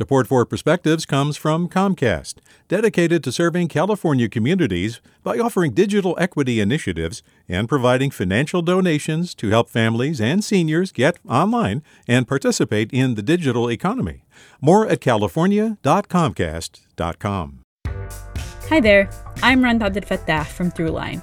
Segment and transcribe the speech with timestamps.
[0.00, 2.36] Support for Perspectives comes from Comcast,
[2.68, 9.50] dedicated to serving California communities by offering digital equity initiatives and providing financial donations to
[9.50, 14.24] help families and seniors get online and participate in the digital economy.
[14.58, 17.60] More at california.comcast.com.
[18.70, 19.10] Hi there,
[19.42, 21.22] I'm Rund Abdelfatah from Throughline.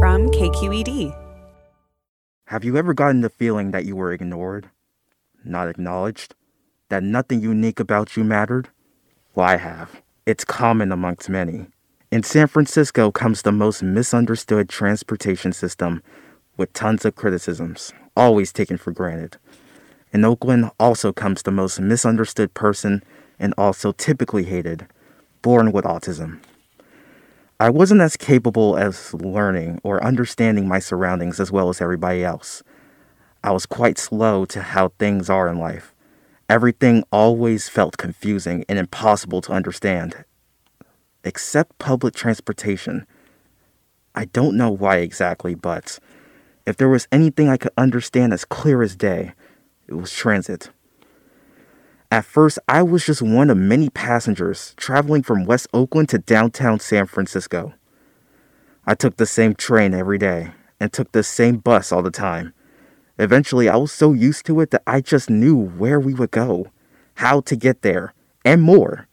[0.00, 1.14] From KQED.
[2.46, 4.70] Have you ever gotten the feeling that you were ignored,
[5.44, 6.34] not acknowledged,
[6.88, 8.70] that nothing unique about you mattered?
[9.34, 10.00] Well, I have.
[10.24, 11.66] It's common amongst many.
[12.10, 16.02] In San Francisco comes the most misunderstood transportation system
[16.56, 19.36] with tons of criticisms, always taken for granted.
[20.14, 23.02] In Oakland also comes the most misunderstood person
[23.38, 24.86] and also typically hated,
[25.42, 26.40] born with autism.
[27.60, 32.62] I wasn't as capable as learning or understanding my surroundings as well as everybody else.
[33.44, 35.94] I was quite slow to how things are in life.
[36.48, 40.24] Everything always felt confusing and impossible to understand,
[41.22, 43.06] except public transportation.
[44.14, 45.98] I don't know why exactly, but
[46.64, 49.34] if there was anything I could understand as clear as day,
[49.86, 50.70] it was transit.
[52.12, 56.80] At first, I was just one of many passengers traveling from West Oakland to downtown
[56.80, 57.72] San Francisco.
[58.84, 62.52] I took the same train every day and took the same bus all the time.
[63.16, 66.72] Eventually, I was so used to it that I just knew where we would go,
[67.14, 68.12] how to get there,
[68.44, 69.06] and more.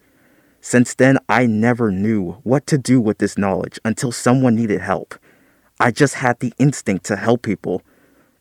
[0.60, 5.14] Since then, I never knew what to do with this knowledge until someone needed help.
[5.80, 7.84] I just had the instinct to help people,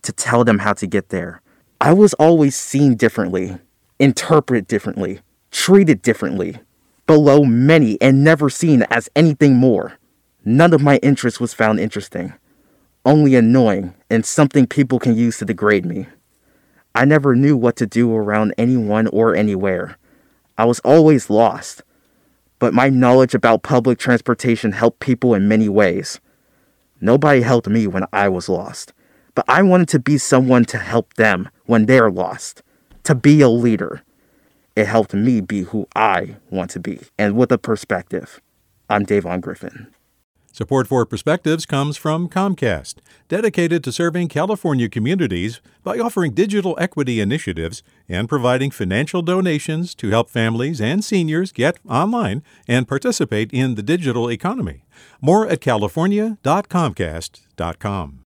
[0.02, 1.42] to tell them how to get there.
[1.78, 3.58] I was always seen differently,
[3.98, 5.20] interpreted differently,
[5.50, 6.58] treated differently,
[7.06, 9.98] below many, and never seen as anything more.
[10.44, 12.32] None of my interest was found interesting,
[13.04, 16.06] only annoying and something people can use to degrade me.
[16.94, 19.96] I never knew what to do around anyone or anywhere.
[20.56, 21.82] I was always lost.
[22.58, 26.20] But my knowledge about public transportation helped people in many ways.
[27.00, 28.94] Nobody helped me when I was lost,
[29.34, 32.62] but I wanted to be someone to help them when they're lost,
[33.06, 34.02] to be a leader.
[34.74, 38.40] It helped me be who I want to be, and with a perspective.
[38.90, 39.94] I'm Da'Von Griffin.
[40.52, 42.96] Support for Perspectives comes from Comcast,
[43.28, 50.08] dedicated to serving California communities by offering digital equity initiatives and providing financial donations to
[50.08, 54.84] help families and seniors get online and participate in the digital economy.
[55.20, 58.25] More at california.comcast.com.